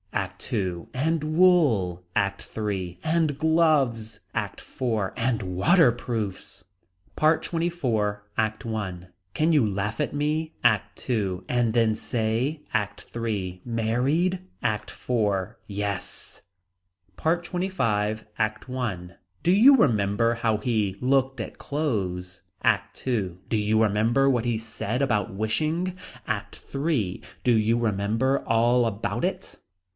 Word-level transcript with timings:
ACT 0.13 0.51
II. 0.51 0.87
And 0.95 1.23
wool. 1.23 2.03
ACT 2.15 2.57
III. 2.57 2.99
And 3.03 3.37
gloves. 3.37 4.19
ACT 4.33 4.59
IV. 4.59 5.11
And 5.15 5.43
waterproofs. 5.43 6.65
PART 7.15 7.43
XXIV. 7.45 8.17
ACT 8.35 8.65
I. 8.65 9.07
Can 9.35 9.53
you 9.53 9.65
laugh 9.65 10.01
at 10.01 10.13
me. 10.13 10.53
ACT 10.63 11.07
II. 11.09 11.41
And 11.47 11.73
then 11.73 11.93
say. 11.93 12.61
ACT 12.73 13.15
III. 13.15 13.61
Married. 13.63 14.39
ACT 14.63 14.89
IV. 14.91 15.55
Yes. 15.67 16.41
PART 17.15 17.45
XXV. 17.47 18.23
ACT 18.39 18.69
I. 18.69 18.97
Do 19.43 19.51
you 19.51 19.77
remember 19.77 20.33
how 20.33 20.57
he 20.57 20.97
looked 20.99 21.39
at 21.39 21.59
clothes. 21.59 22.41
ACT 22.63 23.07
II. 23.07 23.37
Do 23.49 23.57
you 23.57 23.81
remember 23.83 24.27
what 24.27 24.45
he 24.45 24.57
said 24.57 25.03
about 25.03 25.33
wishing. 25.33 25.95
ACT 26.27 26.63
III. 26.75 27.21
Do 27.43 27.51
you 27.51 27.77
remember 27.77 28.39
all 28.47 28.87
about 28.87 29.23
it. 29.23 29.57